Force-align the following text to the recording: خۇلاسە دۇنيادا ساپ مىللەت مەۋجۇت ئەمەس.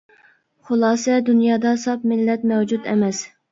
خۇلاسە 0.69 1.17
دۇنيادا 1.27 1.75
ساپ 1.83 2.09
مىللەت 2.15 2.51
مەۋجۇت 2.55 2.93
ئەمەس. 2.95 3.25